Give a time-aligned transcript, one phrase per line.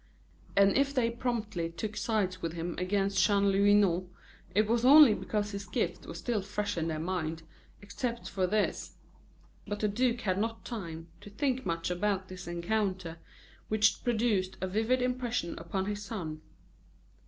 [0.57, 4.09] And if they promptly took sides with him against Chanlouineau,
[4.55, 7.43] it was only because his gift was still fresh in their minds;
[7.83, 8.95] except for this
[9.67, 13.19] But the duke had not time to think much about this encounter,
[13.67, 16.41] which produced a vivid impression upon his son.